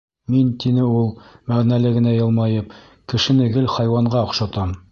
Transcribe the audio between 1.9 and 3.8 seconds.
генә йылмайып,— кешене гел